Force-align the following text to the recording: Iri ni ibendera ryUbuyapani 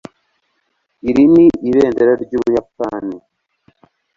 Iri 1.09 1.23
ni 1.33 1.45
ibendera 1.69 2.13
ryUbuyapani 2.23 3.15